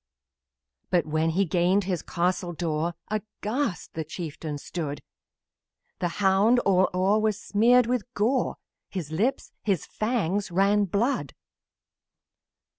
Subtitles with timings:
[0.89, 5.03] But when he gained the castle door, Aghast the chieftain stood;
[5.99, 8.57] The hound was smeared with gouts of gore,
[8.89, 11.35] His lips and fangs ran blood.